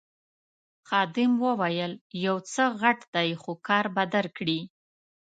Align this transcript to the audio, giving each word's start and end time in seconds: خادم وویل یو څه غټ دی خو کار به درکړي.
خادم 0.87 1.31
وویل 1.45 1.93
یو 2.25 2.35
څه 2.53 2.63
غټ 2.81 2.99
دی 3.15 3.29
خو 3.41 3.51
کار 3.67 3.85
به 3.95 4.03
درکړي. 4.13 4.59